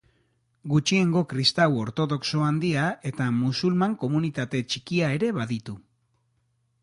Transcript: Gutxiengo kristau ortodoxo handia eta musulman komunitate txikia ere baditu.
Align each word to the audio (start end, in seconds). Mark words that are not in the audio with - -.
Gutxiengo 0.71 1.21
kristau 1.33 1.67
ortodoxo 1.81 2.41
handia 2.45 2.87
eta 3.11 3.27
musulman 3.41 3.95
komunitate 4.05 4.65
txikia 4.71 5.11
ere 5.19 5.33
baditu. 5.41 5.77